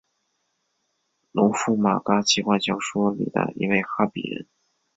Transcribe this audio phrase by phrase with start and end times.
[1.31, 4.47] 农夫马嘎奇幻小说里的一位哈比人。